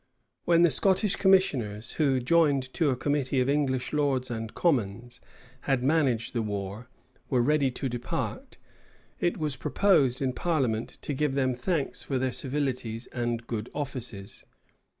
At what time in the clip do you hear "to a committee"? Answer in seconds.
2.73-3.39